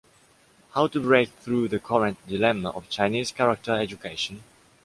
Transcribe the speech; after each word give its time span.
How 0.71 0.87
to 0.87 0.99
break 0.99 1.29
through 1.29 1.67
the 1.67 1.77
current 1.79 2.17
dilemma 2.27 2.71
of 2.71 2.89
Chinese 2.89 3.31
character 3.31 3.75
education? 3.75 4.41